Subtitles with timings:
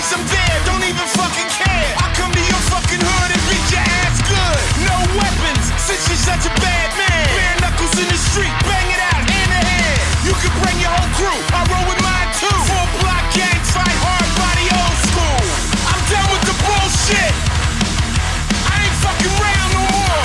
[0.00, 1.92] the place, I'm there, don't even fucking care.
[2.00, 4.60] I come to your fucking hood and beat your ass good.
[4.88, 7.26] No weapons, since you're such a bad man.
[7.36, 10.00] Bare knuckles in the street, bang it out, hand to hand.
[10.24, 12.48] You can bring your whole crew, I roll with mine too.
[12.48, 15.40] Full block gang, fight hard, body old school.
[15.84, 17.34] I'm done with the bullshit.
[18.72, 20.24] I ain't fucking round no more.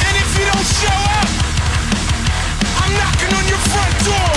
[0.00, 1.28] And if you don't show up,
[2.80, 4.34] I'm knocking on your front door.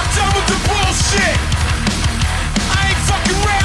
[0.00, 1.45] I'm done with the bullshit.
[3.28, 3.55] I ain't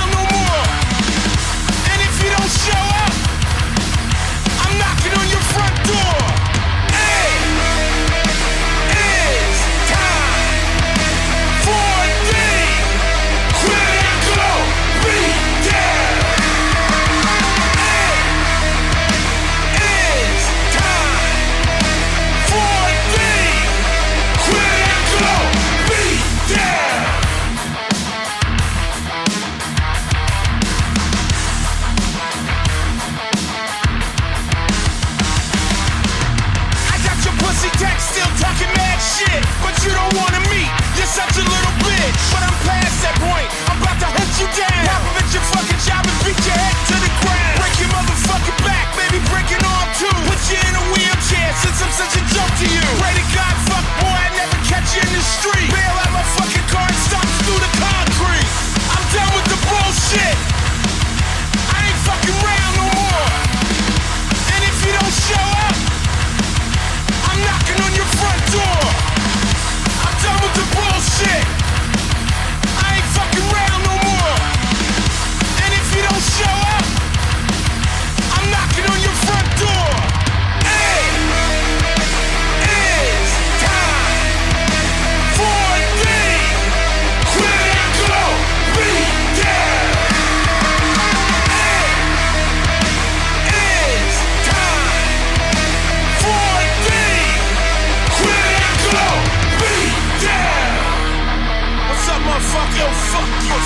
[51.62, 52.84] since I'm such a joke to you.
[53.00, 55.69] Pray to God, fuck boy, I never catch you in the street.
[55.69, 58.50] Bail out my fucking car and stop through the concrete.
[58.91, 60.50] I'm done with the bullshit.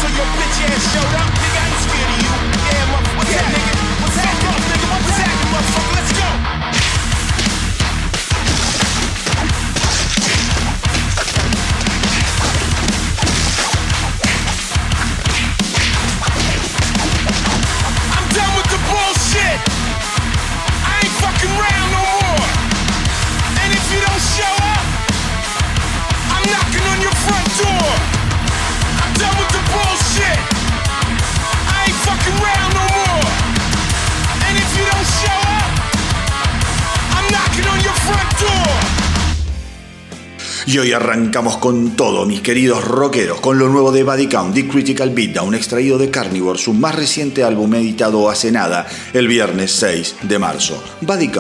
[0.05, 1.44] So your bitch ass showed up,
[40.75, 44.67] Y hoy arrancamos con todo, mis queridos rockeros, con lo nuevo de Body Count, The
[44.67, 50.15] Critical Beatdown, extraído de Carnivore, su más reciente álbum editado hace nada, el viernes 6
[50.23, 50.83] de marzo.
[50.99, 51.31] Body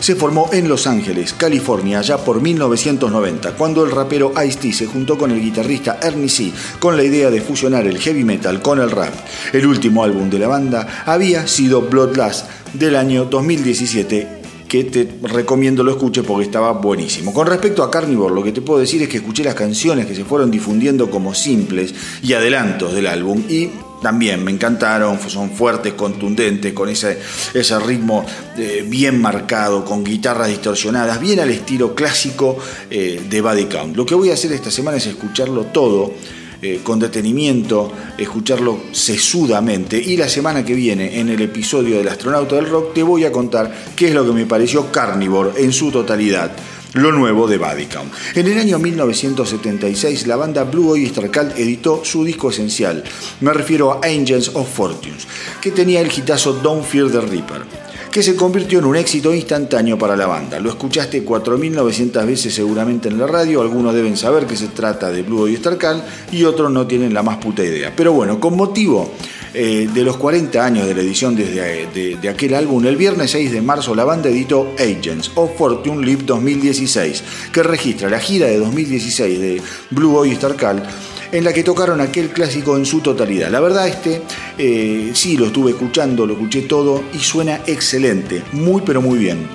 [0.00, 5.16] se formó en Los Ángeles, California, ya por 1990, cuando el rapero Ice-T se juntó
[5.16, 6.50] con el guitarrista Ernie C
[6.80, 9.14] con la idea de fusionar el heavy metal con el rap.
[9.52, 14.41] El último álbum de la banda había sido Bloodlust del año 2017
[14.72, 17.34] que te recomiendo lo escuches porque estaba buenísimo.
[17.34, 20.14] Con respecto a Carnivore, lo que te puedo decir es que escuché las canciones que
[20.14, 23.68] se fueron difundiendo como simples y adelantos del álbum y
[24.00, 27.18] también me encantaron, son fuertes, contundentes, con ese,
[27.52, 28.24] ese ritmo
[28.56, 32.56] eh, bien marcado, con guitarras distorsionadas, bien al estilo clásico
[32.88, 33.94] eh, de Body Count.
[33.94, 36.14] Lo que voy a hacer esta semana es escucharlo todo
[36.64, 39.98] eh, con detenimiento, escucharlo sesudamente.
[39.98, 43.32] Y la semana que viene, en el episodio del astronauta del rock, te voy a
[43.32, 46.52] contar qué es lo que me pareció Carnivore en su totalidad.
[46.94, 48.12] Lo nuevo de Bodycount.
[48.36, 53.02] En el año 1976, la banda Blue Oyster Cult editó su disco esencial.
[53.40, 55.26] Me refiero a Angels of Fortunes,
[55.60, 57.81] que tenía el hitazo Don't Fear the Reaper
[58.12, 60.60] que se convirtió en un éxito instantáneo para la banda.
[60.60, 65.22] Lo escuchaste 4.900 veces seguramente en la radio, algunos deben saber que se trata de
[65.22, 67.90] Blue Oyster Cult y otros no tienen la más puta idea.
[67.96, 69.10] Pero bueno, con motivo
[69.54, 73.30] eh, de los 40 años de la edición desde, de, de, aquel álbum, el viernes
[73.30, 78.46] 6 de marzo la banda editó Agents of Fortune Live 2016, que registra la gira
[78.46, 80.84] de 2016 de Blue Oyster Cult
[81.32, 83.50] en la que tocaron aquel clásico en su totalidad.
[83.50, 84.22] La verdad, este
[84.58, 89.48] eh, sí lo estuve escuchando, lo escuché todo y suena excelente, muy pero muy bien.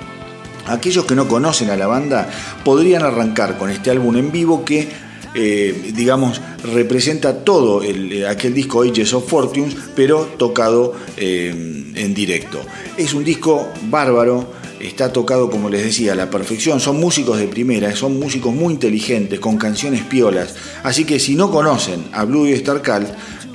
[0.66, 2.28] Aquellos que no conocen a la banda
[2.64, 6.40] podrían arrancar con este álbum en vivo que eh, digamos,
[6.72, 11.48] representa todo el, aquel disco Ages of Fortunes, pero tocado eh,
[11.94, 12.60] en directo.
[12.96, 16.80] Es un disco bárbaro, está tocado, como les decía, a la perfección.
[16.80, 20.54] Son músicos de primera, son músicos muy inteligentes, con canciones piolas.
[20.82, 23.08] Así que si no conocen a Blue y Starcalt,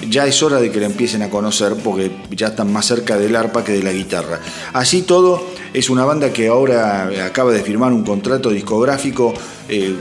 [0.09, 3.35] ya es hora de que la empiecen a conocer porque ya están más cerca del
[3.35, 4.39] arpa que de la guitarra.
[4.73, 9.33] Así todo, es una banda que ahora acaba de firmar un contrato discográfico.
[9.69, 9.95] Eh,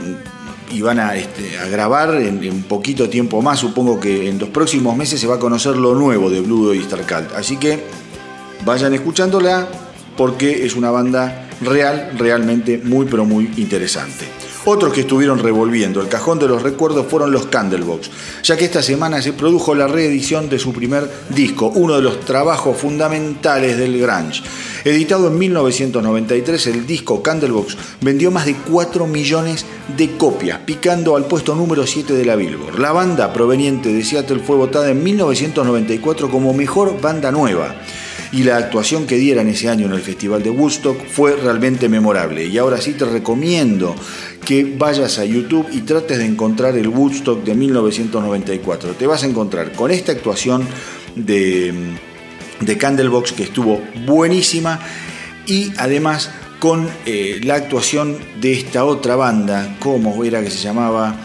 [0.71, 3.59] y van a, este, grabar en, en, poquito tiempo más.
[3.59, 6.81] Supongo que en los próximos meses se va a conocer lo nuevo de Blue y
[6.81, 7.31] Starcalt.
[7.33, 7.83] Así que
[8.65, 9.67] vayan escuchándola
[10.15, 14.25] porque es una banda real, realmente muy pero muy interesante.
[14.65, 18.09] Otros que estuvieron revolviendo el cajón de los recuerdos fueron los Candlebox,
[18.43, 22.21] ya que esta semana se produjo la reedición de su primer disco, uno de los
[22.21, 24.41] trabajos fundamentales del grunge.
[24.85, 29.65] Editado en 1993, el disco Candlebox vendió más de 4 millones
[29.97, 32.79] de copias, picando al puesto número 7 de la Billboard.
[32.79, 37.75] La banda proveniente de Seattle fue votada en 1994 como mejor banda nueva
[38.33, 42.45] y la actuación que dieran ese año en el Festival de Woodstock fue realmente memorable.
[42.47, 43.95] Y ahora sí te recomiendo
[44.43, 48.93] que vayas a YouTube y trates de encontrar el Woodstock de 1994.
[48.93, 50.67] Te vas a encontrar con esta actuación
[51.15, 51.73] de,
[52.79, 54.79] Candlebox que estuvo buenísima
[55.45, 61.17] y además con eh, la actuación de esta otra banda, como era que se llamaba?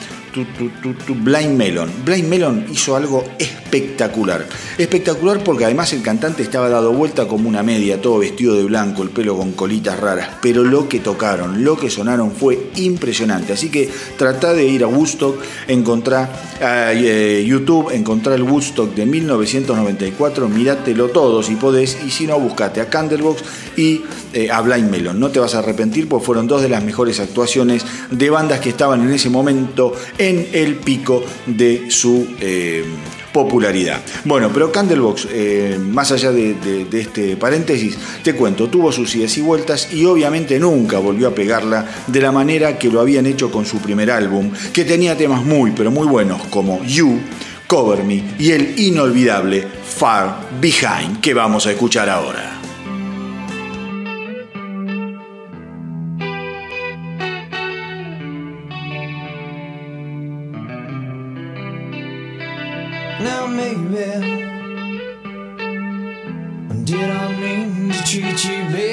[1.22, 1.90] Blind Melon.
[2.04, 4.46] Blind Melon hizo algo espectacular.
[4.76, 9.02] Espectacular porque además el cantante estaba dado vuelta como una media, todo vestido de blanco,
[9.02, 10.28] el pelo con colitas raras.
[10.42, 13.52] Pero lo que tocaron, lo que sonaron fue impresionante.
[13.52, 16.30] Así que trata de ir a Woodstock, encontrar
[16.60, 21.98] a eh, YouTube, encontrar el Woodstock de 1994, mirátelo todo si podés.
[22.06, 23.42] Y si no, buscate a Candlebox
[23.76, 24.02] y
[24.34, 25.18] eh, a Blind Melon.
[25.18, 28.68] No te vas a arrepentir porque fueron dos de las mejores actuaciones de bandas que
[28.68, 32.84] estaban en ese momento en el pico de su eh,
[33.32, 34.00] popularidad.
[34.24, 39.40] Bueno, pero Candlebox, eh, más allá de, este paréntesis, te cuento, tuvo sus idas y
[39.40, 43.64] vueltas y obviamente nunca volvió a pegarla de la manera que lo habían hecho con
[43.64, 47.20] su primer álbum, que tenía temas muy, pero muy buenos como You,
[47.66, 52.57] Cover Me y el inolvidable Far Behind, que vamos a escuchar ahora.
[63.48, 64.06] maybe?
[66.84, 68.87] Did I mean to treat you bad?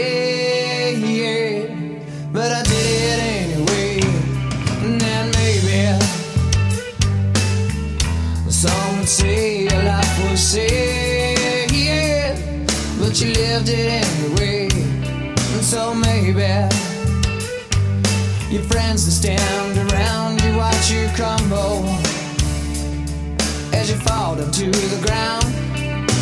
[24.72, 25.46] to the ground.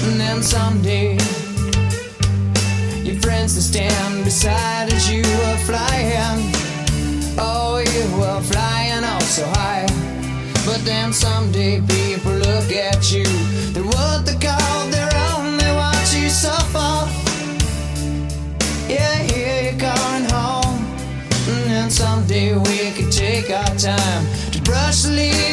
[0.06, 1.14] And then someday,
[3.04, 6.52] your friends will stand beside as you are flying.
[7.38, 9.88] Oh, you are flying so high.
[10.66, 13.26] But then someday people look at you.
[13.74, 15.58] They're what they call their own.
[15.58, 17.10] They watch you suffer.
[18.88, 20.86] Yeah, here you're coming home.
[21.50, 25.53] And then someday we could take our time to brush the leaves.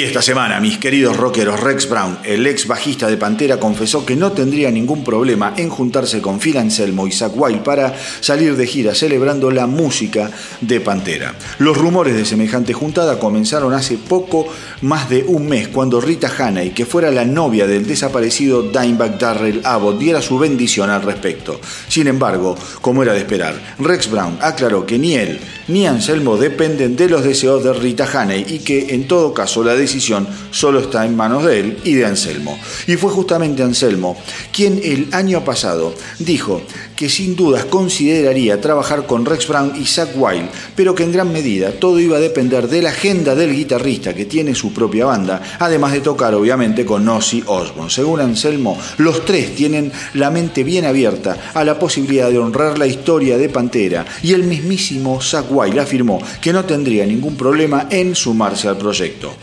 [0.00, 4.16] Y esta semana, mis queridos rockeros, Rex Brown, el ex bajista de Pantera, confesó que
[4.16, 8.66] no tendría ningún problema en juntarse con Phil Anselmo y Zach Wild para salir de
[8.66, 11.34] gira celebrando la música de Pantera.
[11.58, 14.46] Los rumores de semejante juntada comenzaron hace poco
[14.82, 19.62] más de un mes, cuando Rita Haney, que fuera la novia del desaparecido Dimebag Darrell
[19.64, 21.58] Abbott, diera su bendición al respecto.
[21.88, 26.96] Sin embargo, como era de esperar, Rex Brown aclaró que ni él ni Anselmo dependen
[26.96, 30.09] de los deseos de Rita Haney y que en todo caso la decisión
[30.50, 32.58] solo está en manos de él y de Anselmo.
[32.86, 34.16] Y fue justamente Anselmo
[34.52, 36.62] quien el año pasado dijo
[36.96, 41.32] que sin dudas consideraría trabajar con Rex Brown y Zach Wild, pero que en gran
[41.32, 45.40] medida todo iba a depender de la agenda del guitarrista que tiene su propia banda,
[45.58, 47.90] además de tocar obviamente con Ozzy Osbourne.
[47.90, 52.86] Según Anselmo, los tres tienen la mente bien abierta a la posibilidad de honrar la
[52.86, 58.14] historia de Pantera y el mismísimo Zach Wild afirmó que no tendría ningún problema en
[58.14, 59.34] sumarse al proyecto.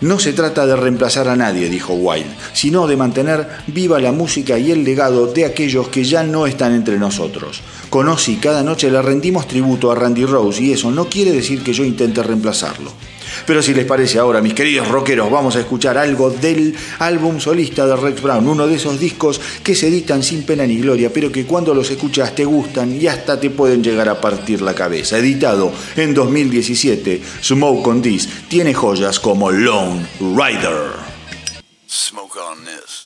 [0.00, 4.58] No se trata de reemplazar a nadie, dijo Wilde, sino de mantener viva la música
[4.58, 7.62] y el legado de aquellos que ya no están entre nosotros.
[7.88, 11.62] Con Ozzy cada noche le rendimos tributo a Randy Rose y eso no quiere decir
[11.62, 12.92] que yo intente reemplazarlo.
[13.46, 17.86] Pero si les parece ahora, mis queridos rockeros, vamos a escuchar algo del álbum solista
[17.86, 21.30] de Rex Brown, uno de esos discos que se editan sin pena ni gloria, pero
[21.30, 25.18] que cuando los escuchas te gustan y hasta te pueden llegar a partir la cabeza.
[25.18, 30.90] Editado en 2017, Smoke on This tiene joyas como Lone Rider.
[31.88, 33.05] Smoke on this.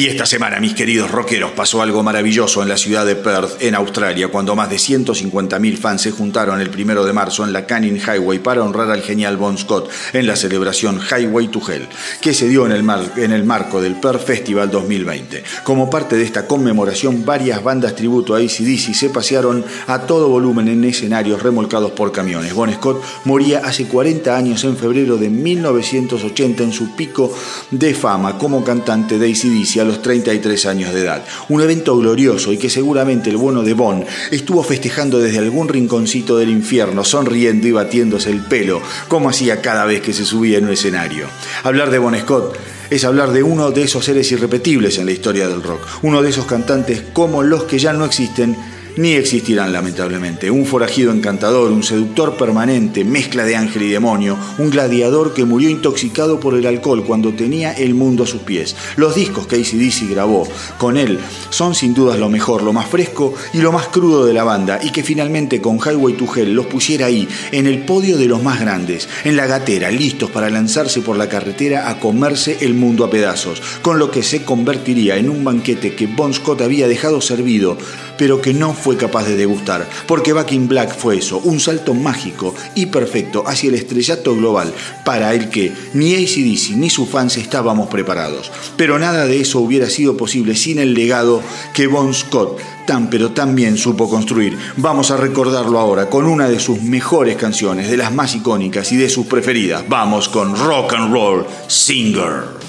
[0.00, 3.74] Y esta semana, mis queridos rockeros, pasó algo maravilloso en la ciudad de Perth, en
[3.74, 7.98] Australia, cuando más de 150.000 fans se juntaron el primero de marzo en la Canning
[7.98, 11.86] Highway para honrar al genial Bon Scott en la celebración Highway to Hell,
[12.22, 15.44] que se dio en el, marco del Perth Festival 2020.
[15.64, 20.68] Como parte de esta conmemoración, varias bandas tributo a ACDC se pasearon a todo volumen
[20.68, 22.54] en escenarios remolcados por camiones.
[22.54, 27.30] Bon Scott moría hace 40 años en febrero de 1980 en su pico
[27.70, 31.24] de fama como cantante de ACDC los 33 años de edad.
[31.48, 36.38] Un evento glorioso y que seguramente el bueno de Bon estuvo festejando desde algún rinconcito
[36.38, 40.64] del infierno, sonriendo y batiéndose el pelo, como hacía cada vez que se subía en
[40.64, 41.26] un escenario.
[41.64, 42.56] Hablar de Bon Scott
[42.90, 46.30] es hablar de uno de esos seres irrepetibles en la historia del rock, uno de
[46.30, 48.56] esos cantantes como los que ya no existen
[48.96, 50.50] ni existirán lamentablemente.
[50.50, 55.70] Un forajido encantador, un seductor permanente, mezcla de ángel y demonio, un gladiador que murió
[55.70, 58.76] intoxicado por el alcohol cuando tenía el mundo a sus pies.
[58.96, 60.46] Los discos que ACDC grabó
[60.78, 61.18] con él
[61.50, 64.80] son sin dudas lo mejor, lo más fresco y lo más crudo de la banda
[64.82, 68.42] y que finalmente con Highway to Hell los pusiera ahí, en el podio de los
[68.42, 73.04] más grandes, en la gatera, listos para lanzarse por la carretera a comerse el mundo
[73.04, 77.20] a pedazos, con lo que se convertiría en un banquete que Bon Scott había dejado
[77.20, 77.76] servido
[78.20, 81.94] pero que no fue capaz de degustar, porque Back in Black fue eso, un salto
[81.94, 84.74] mágico y perfecto hacia el estrellato global
[85.06, 88.52] para el que ni ACDC ni sus fans estábamos preparados.
[88.76, 93.30] Pero nada de eso hubiera sido posible sin el legado que Bon Scott tan pero
[93.30, 94.58] tan bien supo construir.
[94.76, 98.96] Vamos a recordarlo ahora con una de sus mejores canciones, de las más icónicas y
[98.96, 99.84] de sus preferidas.
[99.88, 102.60] Vamos con Rock and Roll Singer.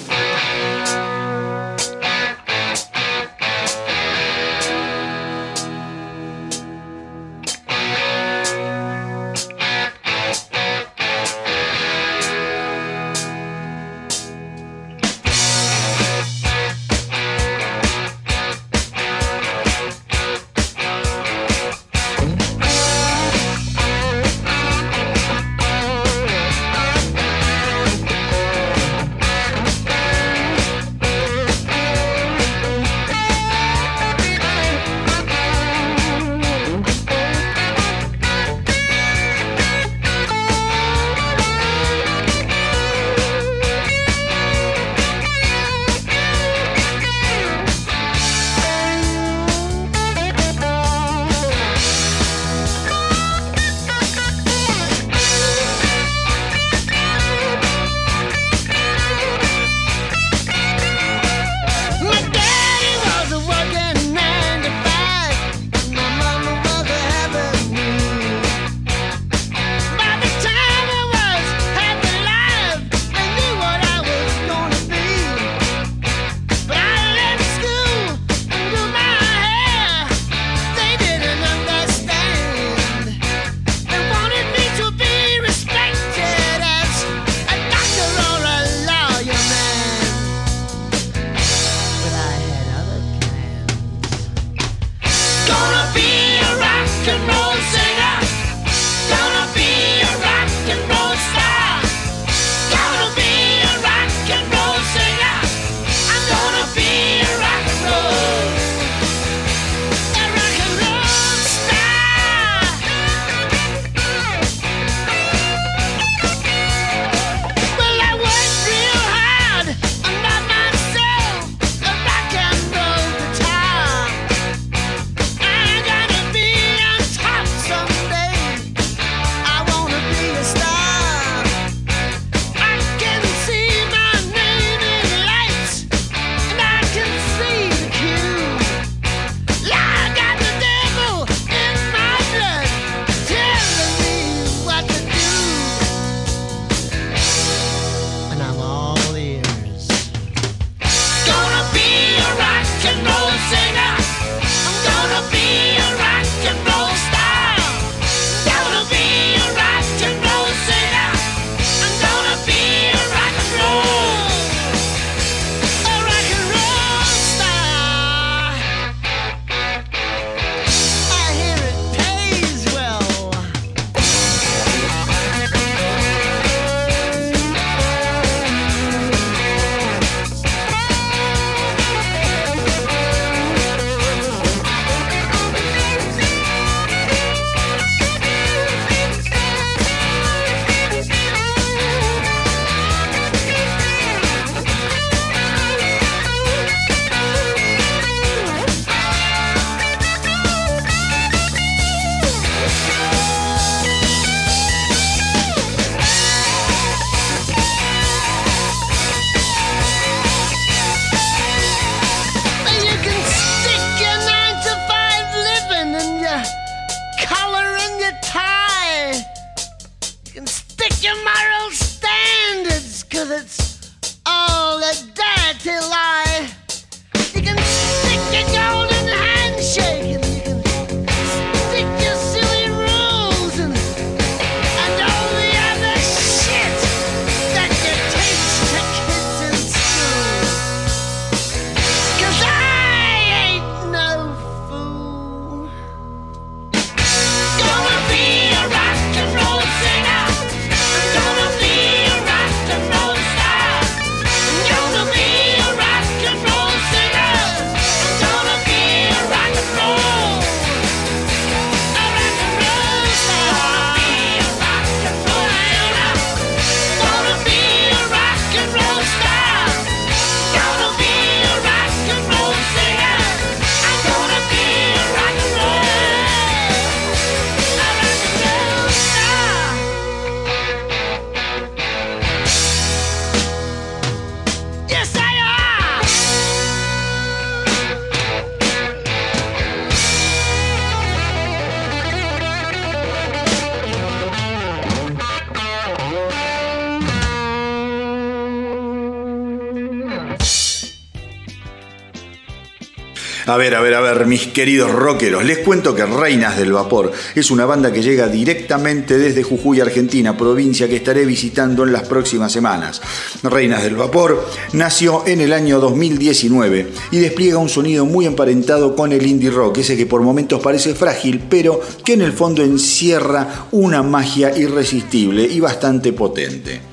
[303.46, 307.10] A ver, a ver, a ver, mis queridos rockeros, les cuento que Reinas del Vapor
[307.34, 312.06] es una banda que llega directamente desde Jujuy, Argentina, provincia que estaré visitando en las
[312.06, 313.02] próximas semanas.
[313.42, 319.10] Reinas del Vapor nació en el año 2019 y despliega un sonido muy emparentado con
[319.10, 323.66] el indie rock, ese que por momentos parece frágil, pero que en el fondo encierra
[323.72, 326.91] una magia irresistible y bastante potente.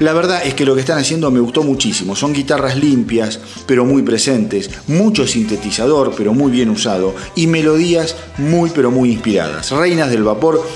[0.00, 2.16] La verdad es que lo que están haciendo me gustó muchísimo.
[2.16, 8.70] Son guitarras limpias, pero muy presentes, mucho sintetizador, pero muy bien usado, y melodías muy,
[8.70, 9.70] pero muy inspiradas.
[9.70, 10.66] Reinas del Vapor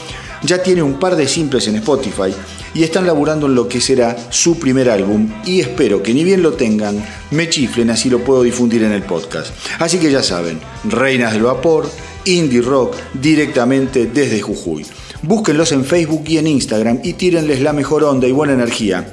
[0.42, 2.34] ya tiene un par de simples en Spotify
[2.74, 6.42] y están laburando en lo que será su primer álbum y espero que ni bien
[6.42, 9.54] lo tengan, me chiflen así lo puedo difundir en el podcast.
[9.78, 11.88] Así que ya saben, Reinas del Vapor,
[12.26, 14.84] indie rock directamente desde Jujuy.
[15.26, 19.10] Búsquenlos en Facebook y en Instagram y tírenles la mejor onda y buena energía.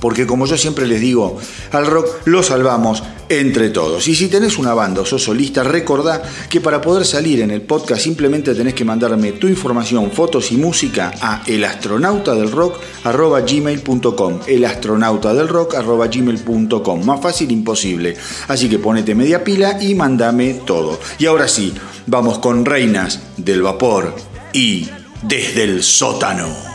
[0.00, 1.36] Porque como yo siempre les digo,
[1.72, 4.08] al rock lo salvamos entre todos.
[4.08, 7.60] Y si tenés una banda o sos solista, recordá que para poder salir en el
[7.60, 17.50] podcast simplemente tenés que mandarme tu información, fotos y música a elastronautadelrock.gmail.com elastronautadelrock.gmail.com Más fácil
[17.50, 18.16] imposible.
[18.48, 20.98] Así que ponete media pila y mándame todo.
[21.18, 21.74] Y ahora sí,
[22.06, 24.14] vamos con Reinas del Vapor
[24.54, 24.88] y
[25.26, 26.73] desde el sótano.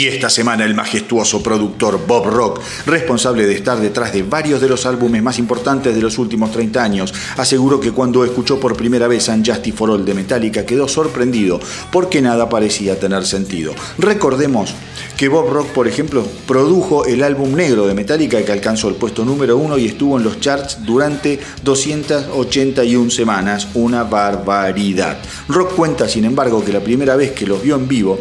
[0.00, 4.66] Y esta semana el majestuoso productor Bob Rock, responsable de estar detrás de varios de
[4.66, 9.08] los álbumes más importantes de los últimos 30 años, aseguró que cuando escuchó por primera
[9.08, 11.60] vez Justice for All de Metallica quedó sorprendido
[11.92, 13.74] porque nada parecía tener sentido.
[13.98, 14.74] Recordemos
[15.18, 19.22] que Bob Rock, por ejemplo, produjo el álbum negro de Metallica que alcanzó el puesto
[19.22, 25.18] número uno y estuvo en los charts durante 281 semanas, una barbaridad.
[25.48, 28.18] Rock cuenta, sin embargo, que la primera vez que los vio en vivo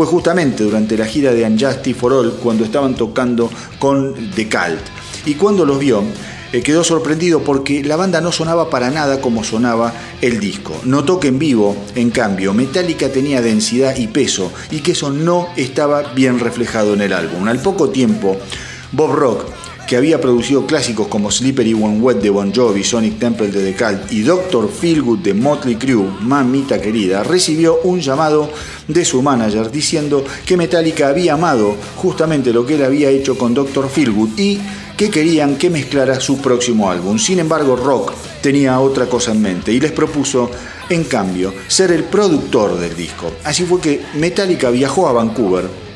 [0.00, 4.80] fue justamente durante la gira de Unjustice for All cuando estaban tocando con The Cult.
[5.26, 6.02] Y cuando los vio,
[6.54, 10.74] eh, quedó sorprendido porque la banda no sonaba para nada como sonaba el disco.
[10.84, 15.48] Notó que en vivo, en cambio, Metallica tenía densidad y peso y que eso no
[15.58, 17.46] estaba bien reflejado en el álbum.
[17.46, 18.38] Al poco tiempo,
[18.92, 19.44] Bob Rock
[19.90, 23.76] que había producido clásicos como Slippery When Wet de Bon Jovi, Sonic Temple de The
[23.76, 28.48] Cult y Doctor Feelgood de Motley Crue, mamita querida, recibió un llamado
[28.86, 33.52] de su manager diciendo que Metallica había amado justamente lo que él había hecho con
[33.52, 34.60] Doctor Feelgood y
[34.96, 37.18] que querían que mezclara su próximo álbum.
[37.18, 40.52] Sin embargo, Rock tenía otra cosa en mente y les propuso,
[40.88, 43.32] en cambio, ser el productor del disco.
[43.42, 45.89] Así fue que Metallica viajó a Vancouver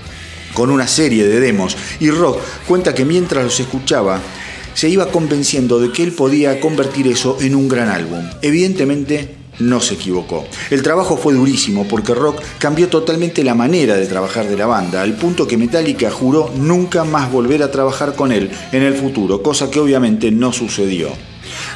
[0.54, 4.20] con una serie de demos y Rock cuenta que mientras los escuchaba
[4.74, 8.24] se iba convenciendo de que él podía convertir eso en un gran álbum.
[8.42, 10.44] Evidentemente no se equivocó.
[10.70, 15.02] El trabajo fue durísimo porque Rock cambió totalmente la manera de trabajar de la banda,
[15.02, 19.42] al punto que Metallica juró nunca más volver a trabajar con él en el futuro,
[19.42, 21.10] cosa que obviamente no sucedió.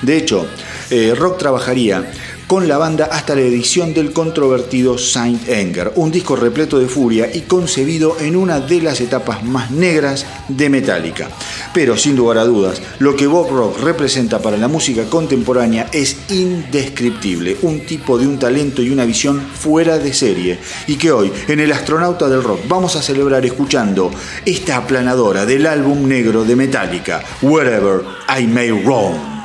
[0.03, 0.47] De hecho,
[0.91, 2.11] eh, Rock trabajaría
[2.49, 7.29] con la banda hasta la edición del controvertido Saint Anger, un disco repleto de furia
[7.33, 11.29] y concebido en una de las etapas más negras de Metallica.
[11.75, 16.17] Pero sin lugar a dudas, lo que Bob Rock representa para la música contemporánea es
[16.31, 21.31] indescriptible, un tipo de un talento y una visión fuera de serie, y que hoy
[21.49, 24.11] en el astronauta del rock vamos a celebrar escuchando
[24.47, 28.01] esta aplanadora del álbum negro de Metallica, Wherever
[28.39, 29.38] I May Roam.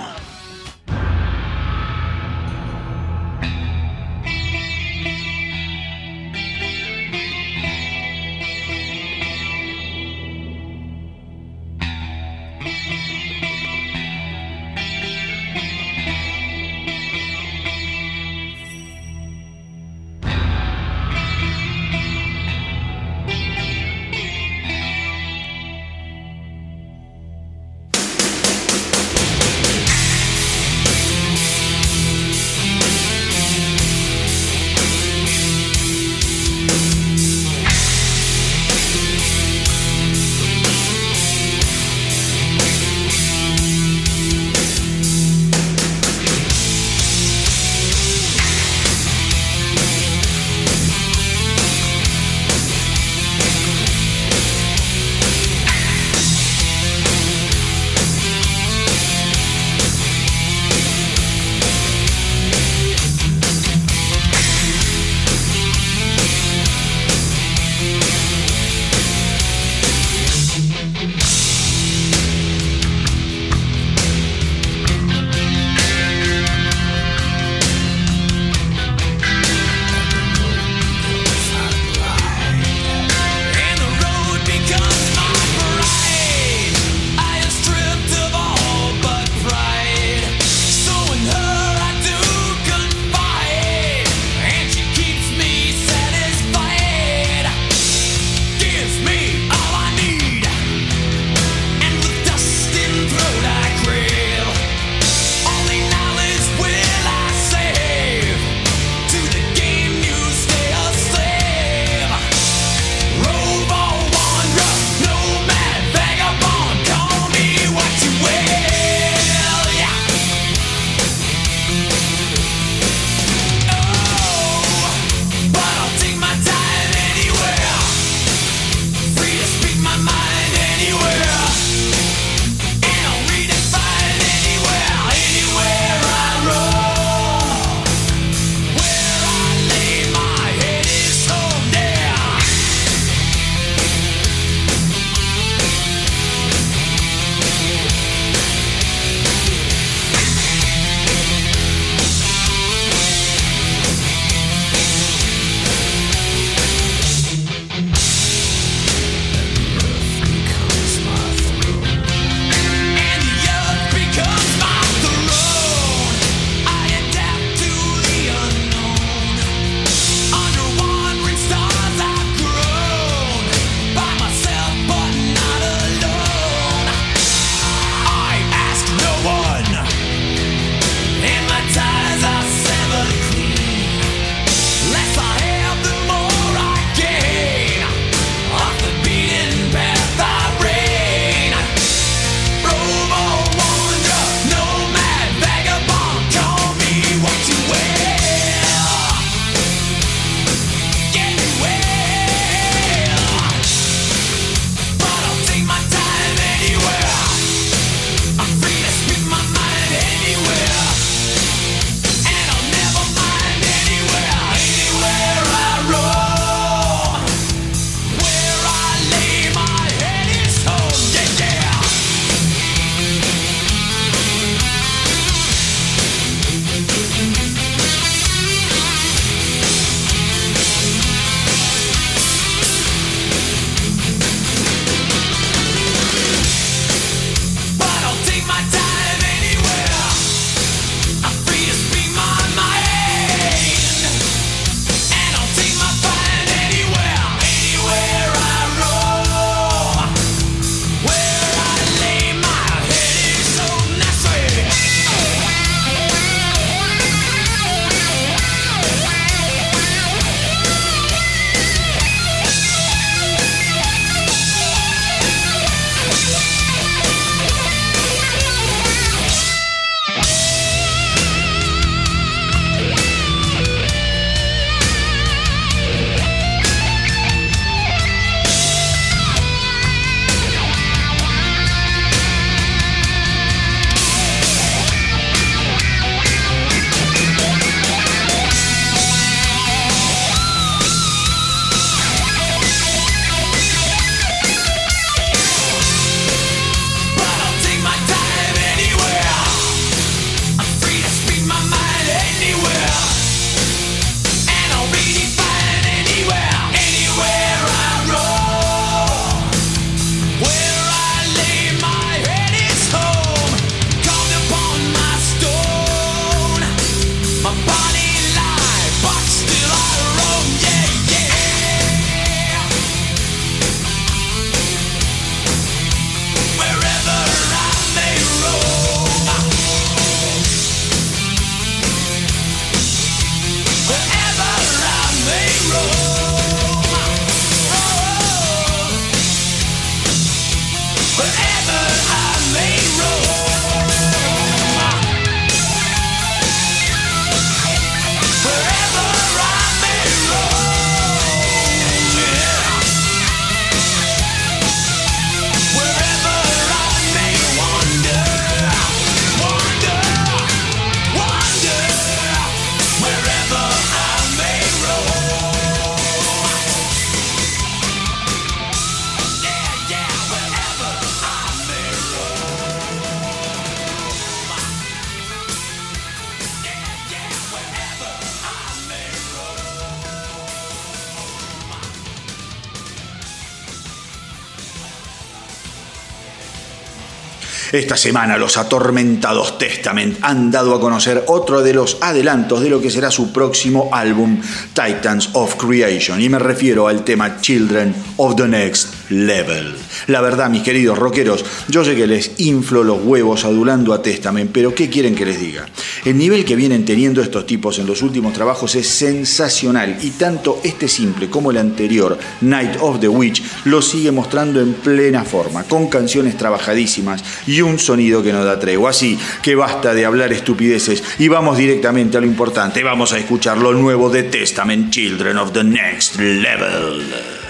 [387.74, 392.80] Esta semana los atormentados Testament han dado a conocer otro de los adelantos de lo
[392.80, 394.40] que será su próximo álbum,
[394.76, 399.76] Titans of Creation, y me refiero al tema Children of the Next Level.
[400.08, 404.52] La verdad, mis queridos rockeros, yo sé que les inflo los huevos adulando a Testament,
[404.52, 405.68] pero ¿qué quieren que les diga?
[406.06, 410.60] El nivel que vienen teniendo estos tipos en los últimos trabajos es sensacional y tanto
[410.64, 415.64] este simple como el anterior, Night of the Witch, lo sigue mostrando en plena forma,
[415.64, 418.90] con canciones trabajadísimas y un sonido que no da tregua.
[418.90, 422.84] Así que basta de hablar estupideces y vamos directamente a lo importante.
[422.84, 427.43] Vamos a escuchar lo nuevo de Testament Children of the Next Level.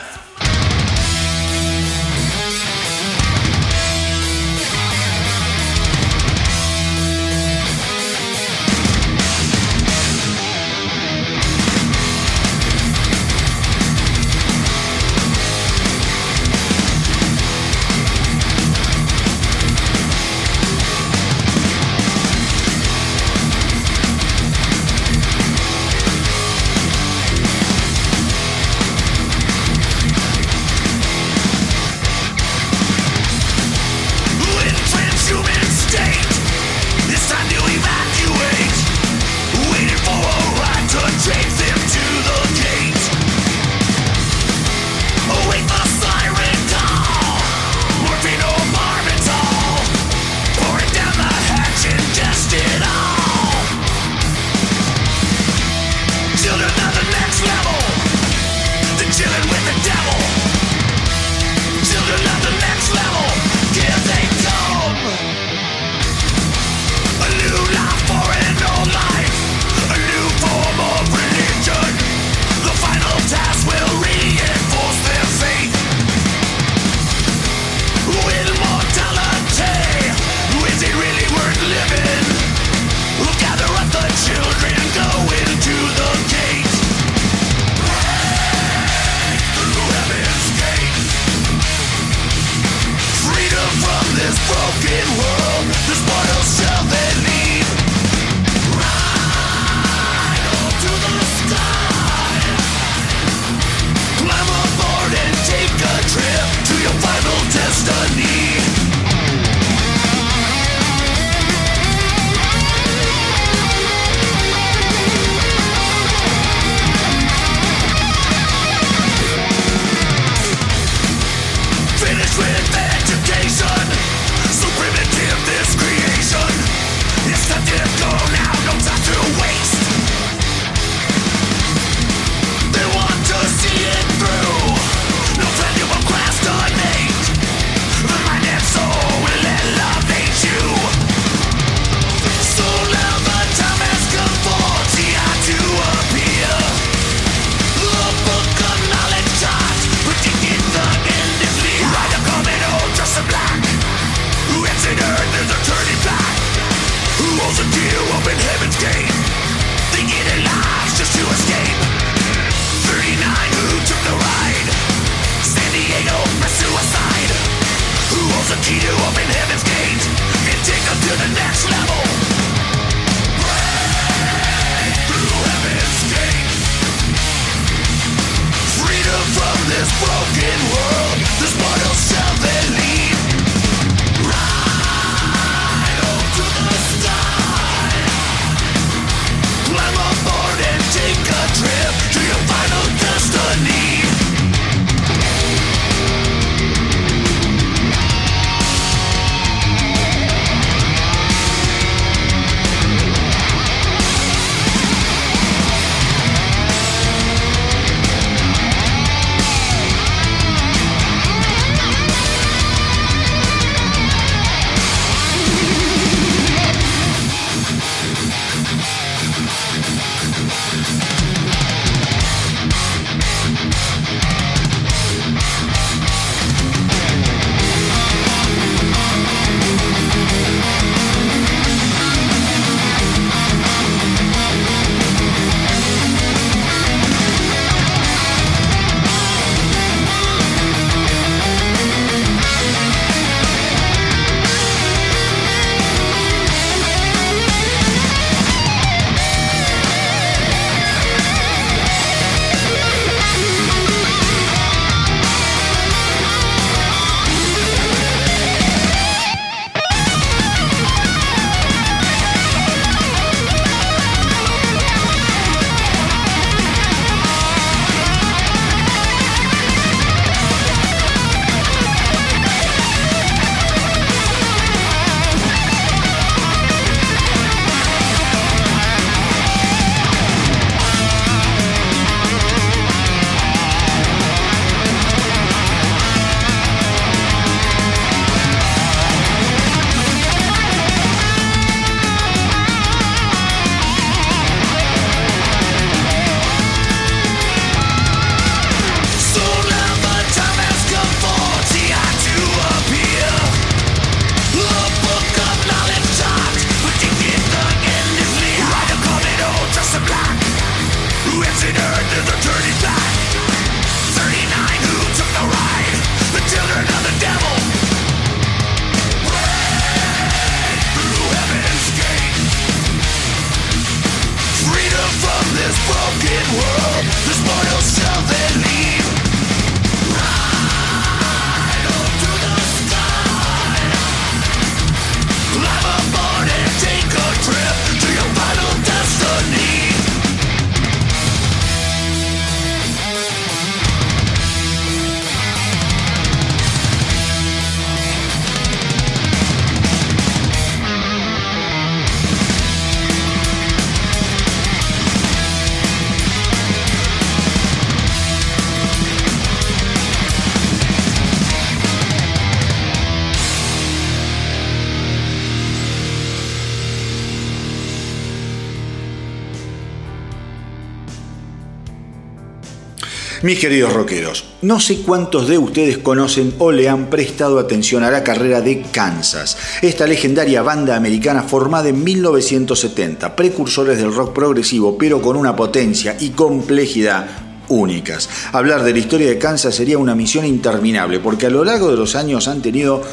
[373.43, 378.09] Mis queridos rockeros, no sé cuántos de ustedes conocen o le han prestado atención a
[378.09, 384.97] la carrera de Kansas, esta legendaria banda americana formada en 1970, precursores del rock progresivo,
[384.97, 387.27] pero con una potencia y complejidad
[387.67, 388.29] únicas.
[388.53, 391.97] Hablar de la historia de Kansas sería una misión interminable, porque a lo largo de
[391.97, 393.03] los años han tenido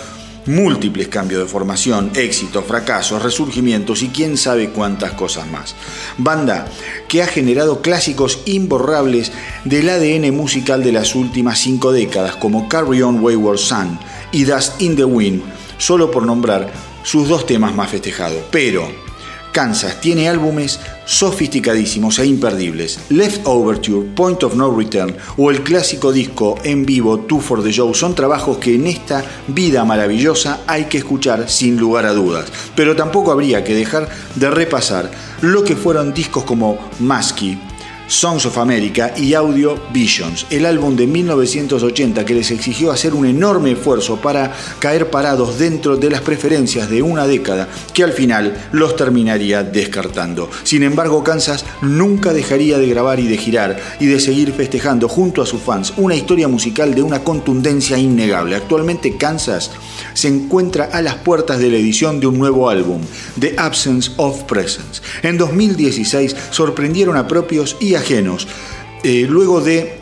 [0.46, 5.74] múltiples cambios de formación, éxitos, fracasos, resurgimientos y quién sabe cuántas cosas más.
[6.18, 6.66] Banda
[7.08, 9.32] que ha generado clásicos imborrables
[9.64, 13.98] del ADN musical de las últimas cinco décadas como Carry On Wayward Son
[14.32, 15.42] y Dust in the Wind,
[15.78, 16.72] solo por nombrar
[17.02, 18.42] sus dos temas más festejados.
[18.50, 19.09] Pero
[19.52, 22.98] Kansas tiene álbumes sofisticadísimos e imperdibles.
[23.08, 27.72] Left Overture, Point of No Return o el clásico disco en vivo Two for the
[27.72, 32.46] Show son trabajos que en esta vida maravillosa hay que escuchar sin lugar a dudas.
[32.76, 37.58] Pero tampoco habría que dejar de repasar lo que fueron discos como Musky,
[38.10, 43.24] Songs of America y Audio Visions, el álbum de 1980 que les exigió hacer un
[43.24, 48.68] enorme esfuerzo para caer parados dentro de las preferencias de una década que al final
[48.72, 50.50] los terminaría descartando.
[50.64, 55.40] Sin embargo, Kansas nunca dejaría de grabar y de girar y de seguir festejando junto
[55.40, 58.56] a sus fans una historia musical de una contundencia innegable.
[58.56, 59.70] Actualmente Kansas
[60.14, 63.02] se encuentra a las puertas de la edición de un nuevo álbum,
[63.38, 65.00] The Absence of Presence.
[65.22, 68.48] En 2016 sorprendieron a propios y ajenos,
[69.04, 70.00] eh, luego de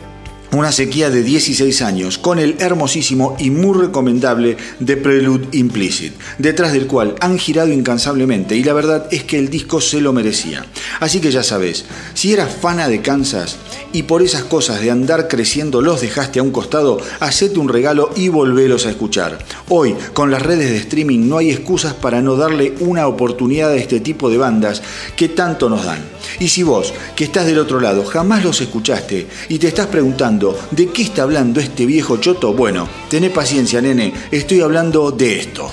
[0.51, 6.73] una sequía de 16 años con el hermosísimo y muy recomendable The Prelude Implicit, detrás
[6.73, 10.65] del cual han girado incansablemente y la verdad es que el disco se lo merecía.
[10.99, 13.57] Así que ya sabes, si eras fana de Kansas
[13.93, 18.09] y por esas cosas de andar creciendo los dejaste a un costado, hacete un regalo
[18.15, 19.39] y volvelos a escuchar.
[19.69, 23.75] Hoy, con las redes de streaming no hay excusas para no darle una oportunidad a
[23.75, 24.81] este tipo de bandas
[25.15, 26.03] que tanto nos dan.
[26.39, 30.57] Y si vos, que estás del otro lado, jamás los escuchaste y te estás preguntando
[30.71, 35.71] de qué está hablando este viejo choto, bueno, tené paciencia, nene, estoy hablando de esto.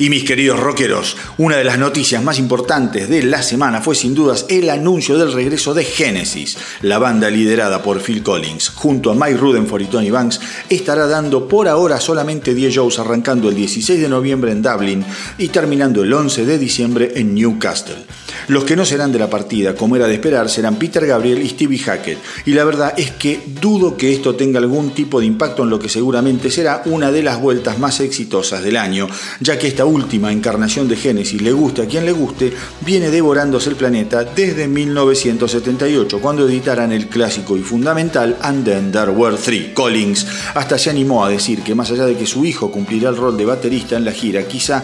[0.00, 4.14] Y mis queridos rockeros, una de las noticias más importantes de la semana fue sin
[4.14, 6.56] dudas el anuncio del regreso de Genesis.
[6.80, 10.40] La banda liderada por Phil Collins, junto a Mike Rudenford y Tony Banks,
[10.70, 15.04] estará dando por ahora solamente 10 shows arrancando el 16 de noviembre en Dublin
[15.36, 18.06] y terminando el 11 de diciembre en Newcastle.
[18.50, 21.50] Los que no serán de la partida, como era de esperar, serán Peter Gabriel y
[21.50, 22.18] Stevie Hackett.
[22.46, 25.78] Y la verdad es que dudo que esto tenga algún tipo de impacto en lo
[25.78, 29.06] que seguramente será una de las vueltas más exitosas del año,
[29.38, 32.52] ya que esta última encarnación de Genesis, le guste a quien le guste,
[32.84, 39.12] viene devorándose el planeta desde 1978, cuando editaran el clásico y fundamental And Then There
[39.12, 39.72] Were Three.
[39.74, 43.16] Collins hasta se animó a decir que más allá de que su hijo cumplirá el
[43.16, 44.82] rol de baterista en la gira, quizá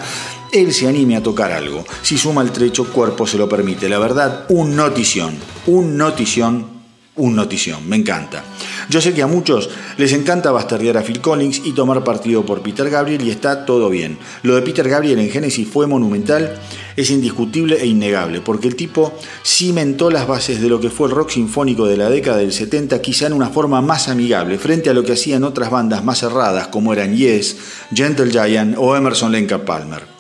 [0.53, 1.85] él se anime a tocar algo.
[2.03, 3.89] Si su maltrecho cuerpo se lo permite.
[3.89, 5.37] La verdad, un notición.
[5.67, 6.77] Un notición.
[7.17, 7.89] Un notición.
[7.89, 8.45] Me encanta.
[8.89, 12.61] Yo sé que a muchos les encanta bastardear a Phil Collins y tomar partido por
[12.61, 14.19] Peter Gabriel y está todo bien.
[14.43, 16.61] Lo de Peter Gabriel en Genesis fue monumental,
[16.95, 19.13] es indiscutible e innegable, porque el tipo
[19.45, 23.01] cimentó las bases de lo que fue el rock sinfónico de la década del 70
[23.01, 26.69] quizá en una forma más amigable frente a lo que hacían otras bandas más cerradas
[26.69, 27.57] como eran Yes,
[27.93, 30.16] Gentle Giant o Emerson Lake Palmer.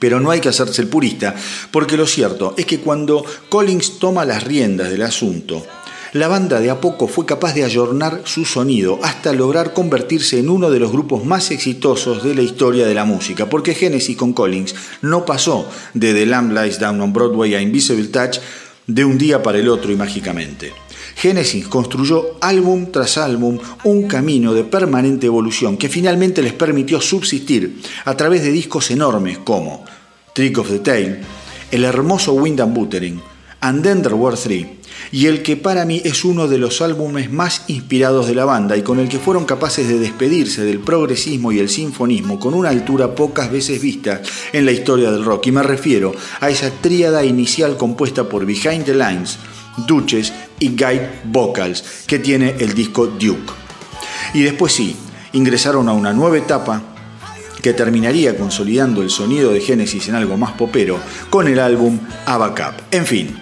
[0.00, 1.36] Pero no hay que hacerse el purista,
[1.70, 5.64] porque lo cierto es que cuando Collins toma las riendas del asunto,
[6.12, 10.48] la banda de a poco fue capaz de ayornar su sonido hasta lograr convertirse en
[10.48, 14.32] uno de los grupos más exitosos de la historia de la música, porque Genesis con
[14.32, 18.38] Collins no pasó de The Lamb Lies Down on Broadway a Invisible Touch
[18.88, 20.72] de un día para el otro y mágicamente.
[21.20, 27.82] Genesis construyó álbum tras álbum un camino de permanente evolución que finalmente les permitió subsistir
[28.06, 29.84] a través de discos enormes como
[30.34, 31.18] Trick of the Tail,
[31.70, 33.20] el hermoso Wind and Buttering,
[33.60, 34.78] And Then There Were Three,
[35.12, 38.78] y el que para mí es uno de los álbumes más inspirados de la banda
[38.78, 42.70] y con el que fueron capaces de despedirse del progresismo y el sinfonismo con una
[42.70, 44.22] altura pocas veces vista
[44.54, 45.48] en la historia del rock.
[45.48, 49.38] Y me refiero a esa tríada inicial compuesta por Behind the Lines,
[49.86, 53.52] Duches y Guide Vocals que tiene el disco Duke.
[54.32, 54.96] Y después sí,
[55.32, 56.82] ingresaron a una nueva etapa
[57.60, 60.98] que terminaría consolidando el sonido de Genesis en algo más popero
[61.28, 62.80] con el álbum Abacap.
[62.90, 63.36] En fin,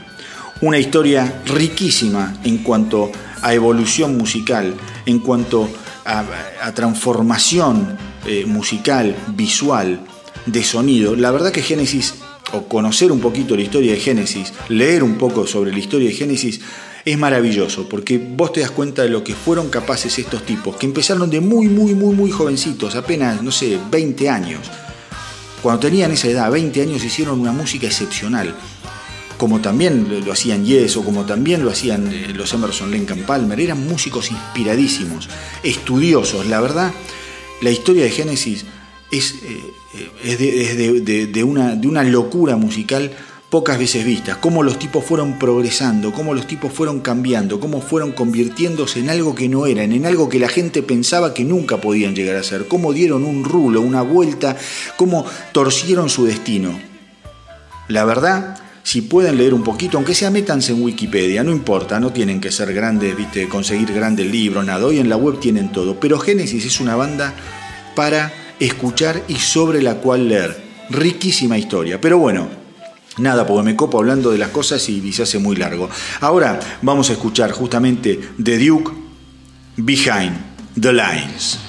[0.60, 3.12] una historia riquísima en cuanto
[3.42, 4.74] a evolución musical,
[5.06, 5.68] en cuanto
[6.04, 6.24] a,
[6.72, 7.96] transformación
[8.26, 10.00] eh, musical, visual,
[10.46, 11.14] de sonido.
[11.14, 12.14] La verdad que Genesis
[12.52, 16.14] o conocer un poquito la historia de Génesis, leer un poco sobre la historia de
[16.14, 16.60] Génesis,
[17.12, 20.84] es maravilloso, porque vos te das cuenta de lo que fueron capaces estos tipos, que
[20.84, 24.60] empezaron de muy, muy, muy, muy jovencitos, apenas, no sé, 20 años.
[25.62, 28.54] Cuando tenían esa edad, 20 años, hicieron una música excepcional,
[29.38, 33.58] como también lo hacían Yes o como también lo hacían eh, los Emerson Lincoln Palmer.
[33.58, 35.30] Eran músicos inspiradísimos,
[35.62, 36.46] estudiosos.
[36.46, 36.92] La verdad,
[37.62, 38.66] la historia de Génesis
[39.10, 39.36] es,
[40.24, 43.12] eh, de, una, de una locura musical
[43.50, 48.12] pocas veces vistas, cómo los tipos fueron progresando, cómo los tipos fueron cambiando, cómo fueron
[48.12, 52.14] convirtiéndose en algo que no eran, en algo que la gente pensaba que nunca podían
[52.14, 54.56] llegar a ser, cómo dieron un rulo, una vuelta,
[54.96, 56.78] cómo torcieron su destino.
[57.88, 62.12] La verdad, si pueden leer un poquito, aunque sea métanse en Wikipedia, no importa, no
[62.12, 65.98] tienen que ser grandes, viste, conseguir grandes libros, nada, hoy en la web tienen todo,
[65.98, 67.32] pero Génesis es una banda
[67.94, 68.30] para
[68.60, 70.68] escuchar y sobre la cual leer.
[70.90, 72.00] Riquísima historia.
[72.00, 72.48] Pero bueno,
[73.20, 75.88] nada, porque me copo hablando de las cosas y se hace muy largo.
[76.20, 78.92] Ahora vamos a escuchar justamente The Duke
[79.76, 80.32] Behind
[80.80, 81.67] the Lines.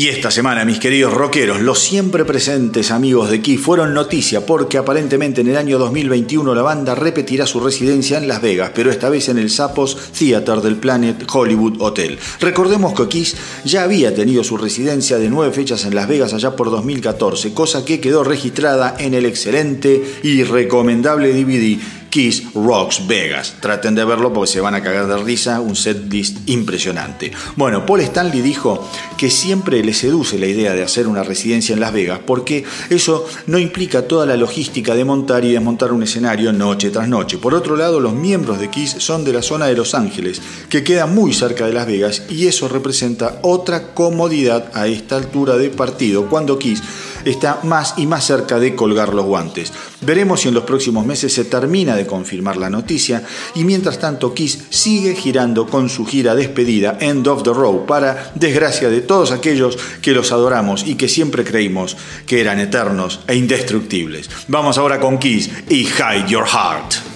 [0.00, 4.78] Y esta semana, mis queridos rockeros, los siempre presentes amigos de Kiss fueron noticia porque
[4.78, 9.10] aparentemente en el año 2021 la banda repetirá su residencia en Las Vegas, pero esta
[9.10, 12.18] vez en el Sapos Theater del Planet Hollywood Hotel.
[12.40, 13.36] Recordemos que Kiss
[13.66, 17.84] ya había tenido su residencia de nueve fechas en Las Vegas allá por 2014, cosa
[17.84, 21.78] que quedó registrada en el excelente y recomendable DVD
[22.10, 23.56] Kiss Rocks Vegas.
[23.60, 27.30] Traten de verlo porque se van a cagar de risa, un set list impresionante.
[27.56, 31.80] Bueno, Paul Stanley dijo que siempre le seduce la idea de hacer una residencia en
[31.80, 36.52] Las Vegas porque eso no implica toda la logística de montar y desmontar un escenario
[36.52, 37.38] noche tras noche.
[37.38, 40.82] Por otro lado, los miembros de Kiss son de la zona de Los Ángeles, que
[40.82, 45.70] queda muy cerca de Las Vegas y eso representa otra comodidad a esta altura de
[45.70, 46.82] partido cuando Kiss
[47.24, 49.72] está más y más cerca de colgar los guantes.
[50.00, 53.22] Veremos si en los próximos meses se termina de confirmar la noticia
[53.54, 58.32] y mientras tanto Kiss sigue girando con su gira despedida End of the Road para
[58.34, 61.96] desgracia de todos aquellos que los adoramos y que siempre creímos
[62.26, 64.30] que eran eternos e indestructibles.
[64.48, 67.09] Vamos ahora con Kiss y Hide Your Heart.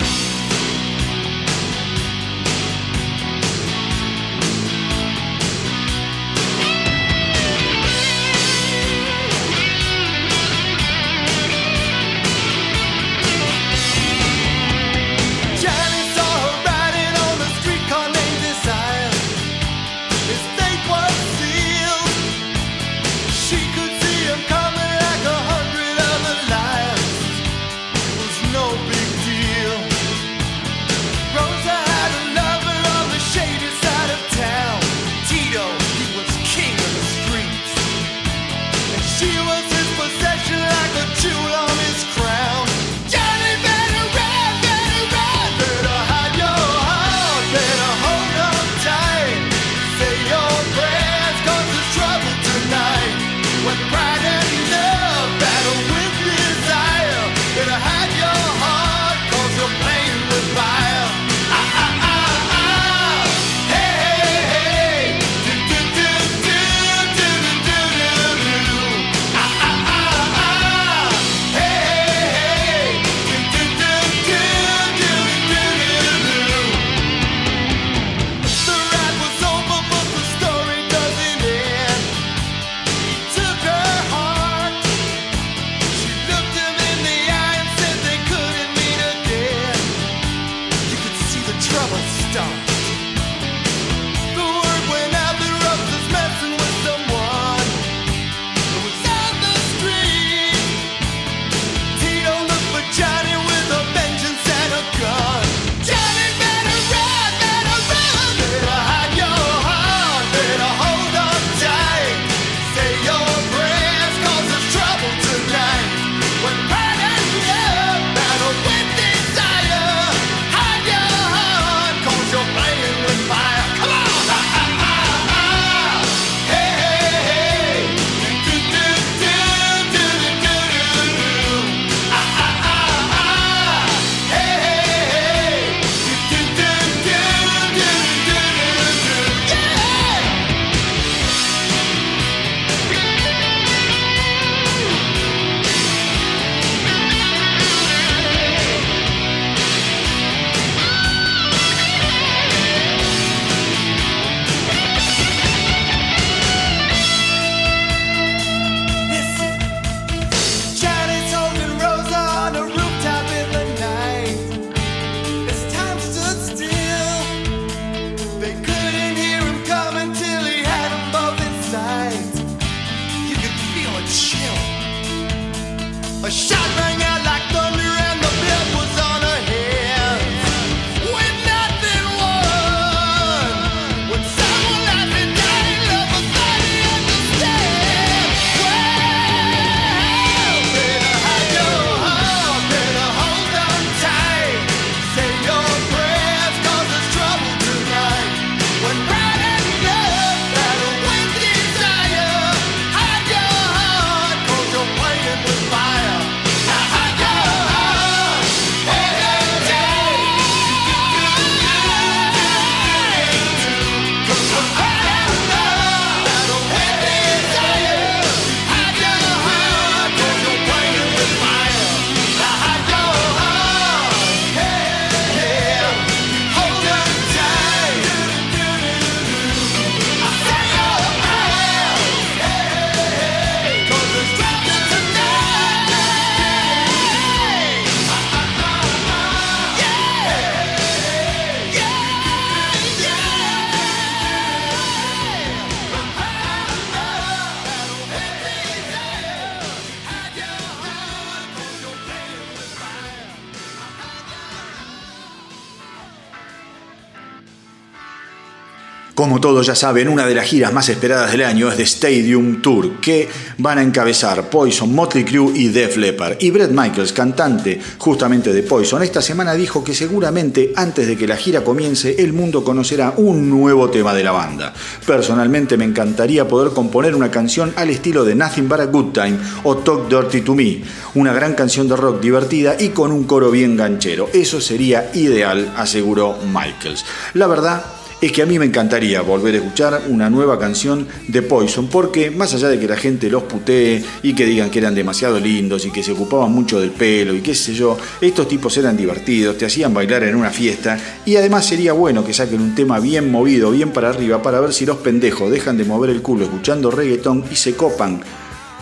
[259.25, 262.61] Como todos ya saben, una de las giras más esperadas del año es The Stadium
[262.61, 266.37] Tour, que van a encabezar Poison, Motley Crue y Def Leppard.
[266.41, 271.27] Y Brett Michaels, cantante justamente de Poison, esta semana dijo que seguramente antes de que
[271.27, 274.75] la gira comience, el mundo conocerá un nuevo tema de la banda.
[275.07, 279.39] Personalmente me encantaría poder componer una canción al estilo de Nothing But a Good Time
[279.63, 280.83] o Talk Dirty to Me,
[281.15, 284.29] una gran canción de rock divertida y con un coro bien ganchero.
[284.35, 287.07] Eso sería ideal, aseguró Michaels.
[287.33, 291.43] La verdad es que a mí me encantaría volver a escuchar una nueva canción de
[291.43, 294.95] Poison, porque más allá de que la gente los putee y que digan que eran
[294.95, 298.77] demasiado lindos y que se ocupaban mucho del pelo y qué sé yo, estos tipos
[298.77, 302.75] eran divertidos, te hacían bailar en una fiesta y además sería bueno que saquen un
[302.75, 306.23] tema bien movido, bien para arriba, para ver si los pendejos dejan de mover el
[306.23, 308.21] culo escuchando reggaetón y se copan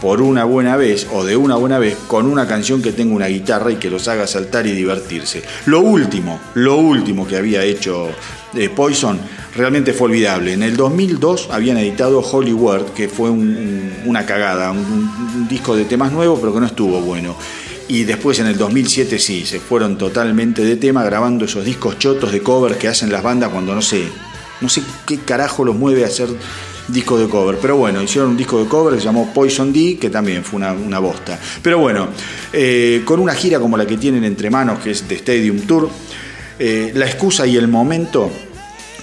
[0.02, 3.28] por una buena vez o de una buena vez con una canción que tenga una
[3.28, 5.44] guitarra y que los haga saltar y divertirse.
[5.66, 8.08] Lo último, lo último que había hecho
[8.54, 9.18] eh, Poison
[9.56, 10.52] realmente fue olvidable.
[10.52, 15.48] En el 2002 habían editado Holy Word, que fue un- un- una cagada, un, un
[15.48, 17.36] disco de temas nuevos pero que no estuvo bueno.
[17.88, 22.32] Y después en el 2007 sí, se fueron totalmente de tema grabando esos discos chotos
[22.32, 24.04] de cover que hacen las bandas cuando no sé,
[24.60, 26.28] no sé qué carajo los mueve a hacer
[26.88, 27.58] discos de cover.
[27.60, 30.58] Pero bueno, hicieron un disco de cover que se llamó Poison D, que también fue
[30.58, 31.38] una, una bosta.
[31.62, 32.08] Pero bueno,
[32.52, 35.90] eh, con una gira como la que tienen entre manos, que es The Stadium Tour,
[36.64, 38.30] eh, la excusa y el momento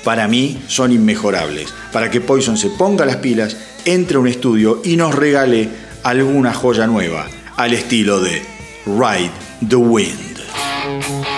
[0.05, 1.73] para mí son inmejorables.
[1.91, 5.67] Para que Poison se ponga las pilas, entre a un estudio y nos regale
[6.03, 8.41] alguna joya nueva, al estilo de
[8.85, 9.31] Ride
[9.67, 11.28] the Wind.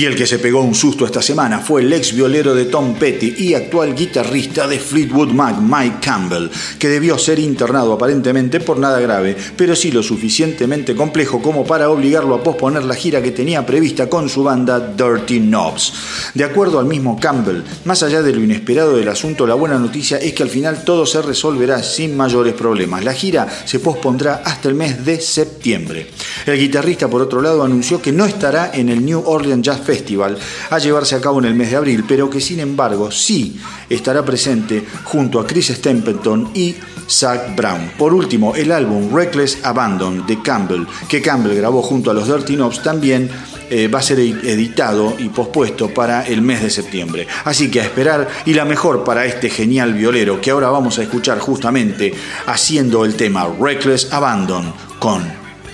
[0.00, 2.94] Y el que se pegó un susto esta semana fue el ex violero de Tom
[2.94, 6.48] Petty y actual guitarrista de Fleetwood Mac, Mike Campbell,
[6.78, 11.90] que debió ser internado aparentemente por nada grave, pero sí lo suficientemente complejo como para
[11.90, 15.92] obligarlo a posponer la gira que tenía prevista con su banda Dirty Knobs.
[16.32, 20.16] De acuerdo al mismo Campbell, más allá de lo inesperado del asunto, la buena noticia
[20.16, 23.04] es que al final todo se resolverá sin mayores problemas.
[23.04, 26.06] La gira se pospondrá hasta el mes de septiembre.
[26.46, 30.38] El guitarrista, por otro lado, anunció que no estará en el New Orleans Jazz Festival
[30.70, 34.24] a llevarse a cabo en el mes de abril, pero que sin embargo sí estará
[34.24, 36.76] presente junto a Chris Stapleton y
[37.08, 37.90] Zach Brown.
[37.98, 42.54] Por último, el álbum Reckless Abandon de Campbell, que Campbell grabó junto a los Dirty
[42.54, 43.28] Knobs, también
[43.68, 47.26] eh, va a ser editado y pospuesto para el mes de septiembre.
[47.44, 51.02] Así que a esperar y la mejor para este genial violero que ahora vamos a
[51.02, 52.14] escuchar justamente
[52.46, 55.22] haciendo el tema Reckless Abandon con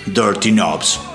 [0.07, 1.06] Dirty Knobs.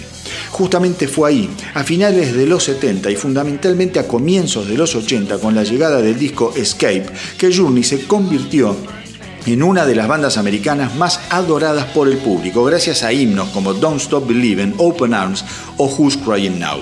[0.60, 5.38] Justamente fue ahí, a finales de los 70 y fundamentalmente a comienzos de los 80,
[5.38, 7.06] con la llegada del disco Escape,
[7.38, 8.76] que Journey se convirtió
[9.46, 13.72] en una de las bandas americanas más adoradas por el público, gracias a himnos como
[13.72, 15.46] Don't Stop Believing, Open Arms
[15.78, 16.80] o Who's Crying Now.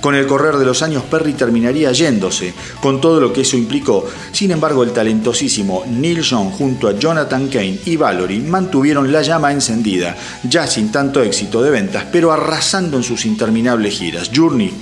[0.00, 4.06] Con el correr de los años Perry terminaría yéndose, con todo lo que eso implicó.
[4.32, 9.52] Sin embargo, el talentosísimo Neil Young junto a Jonathan Kane y Valory mantuvieron la llama
[9.52, 14.30] encendida, ya sin tanto éxito de ventas, pero arrasando en sus interminables giras.
[14.34, 14.72] Journey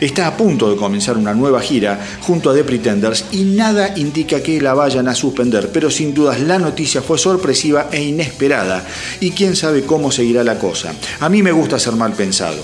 [0.00, 4.42] está a punto de comenzar una nueva gira junto a The Pretenders y nada indica
[4.42, 8.84] que la vayan a suspender, pero sin dudas la noticia fue sorpresiva e inesperada
[9.20, 10.92] y quién sabe cómo seguirá la cosa.
[11.20, 12.60] A mí me gusta ser mal pensado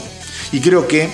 [0.52, 1.08] y creo que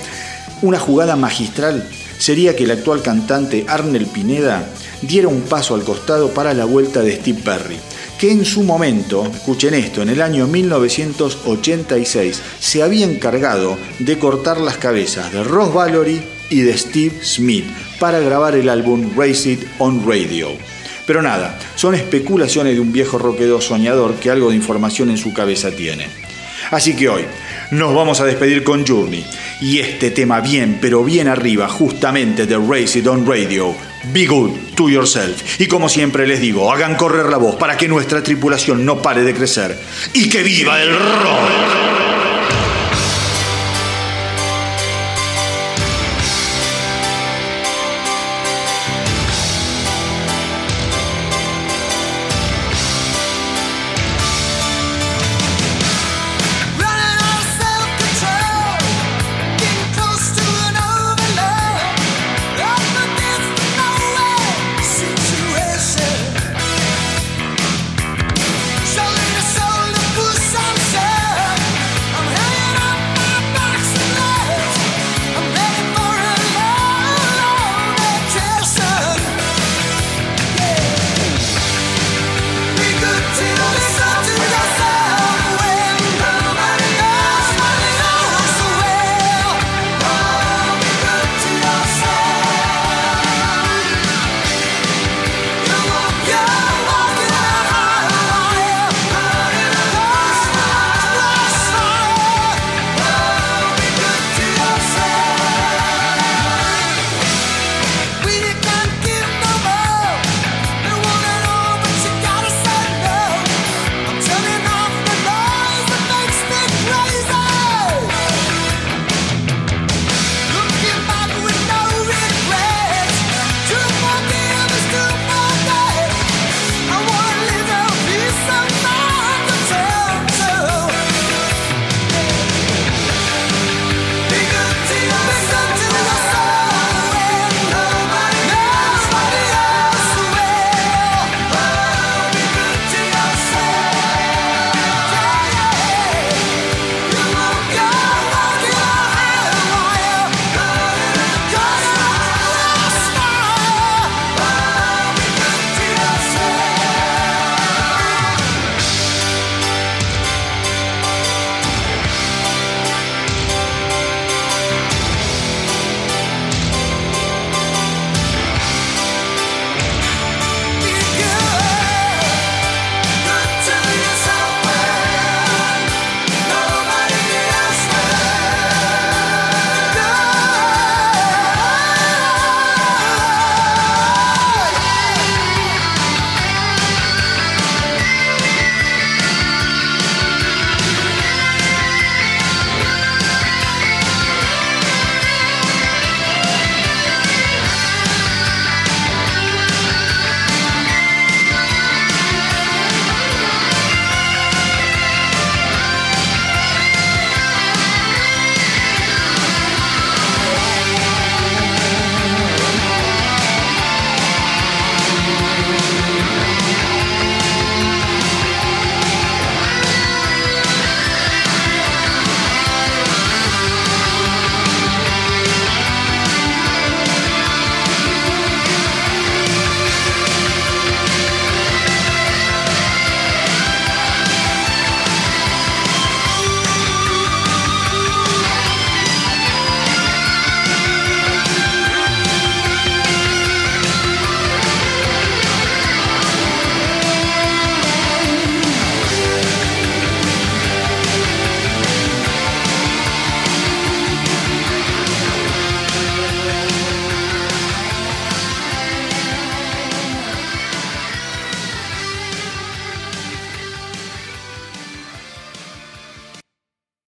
[0.63, 1.89] una jugada magistral
[2.19, 4.69] sería que el actual cantante Arnel Pineda
[5.03, 7.77] diera un paso al costado para la vuelta de Steve Perry,
[8.19, 14.61] que en su momento, escuchen esto, en el año 1986 se había encargado de cortar
[14.61, 17.67] las cabezas de Ross Valory y de Steve Smith
[17.99, 20.51] para grabar el álbum Race It on Radio.
[21.07, 25.33] Pero nada, son especulaciones de un viejo roquedo soñador que algo de información en su
[25.33, 26.09] cabeza tiene.
[26.71, 27.25] Así que hoy
[27.71, 29.25] nos vamos a despedir con Journey
[29.61, 33.75] y este tema bien, pero bien arriba, justamente de Race It on Radio.
[34.13, 35.61] Be good to yourself.
[35.61, 39.23] Y como siempre les digo, hagan correr la voz para que nuestra tripulación no pare
[39.23, 39.77] de crecer.
[40.13, 42.06] ¡Y que viva el rock!